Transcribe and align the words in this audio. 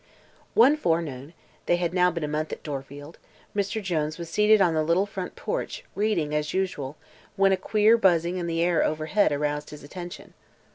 One 0.55 0.77
forenoon 0.77 1.35
they 1.67 1.75
had 1.75 1.93
now 1.93 2.09
been 2.09 2.23
a 2.23 2.27
month 2.27 2.51
at 2.51 2.63
Dorfield 2.63 3.19
Mr. 3.55 3.83
Jones 3.83 4.17
was 4.17 4.31
seated 4.31 4.59
on 4.59 4.73
the 4.73 4.81
little 4.81 5.05
front 5.05 5.35
porch, 5.35 5.83
reading 5.93 6.33
as 6.33 6.55
usual, 6.55 6.97
when 7.35 7.51
a 7.51 7.55
queer 7.55 7.97
buzzing 7.99 8.37
in 8.37 8.47
the 8.47 8.63
air 8.63 8.83
overhead 8.83 9.31
aroused 9.31 9.69
his 9.69 9.83
attention. 9.83 10.33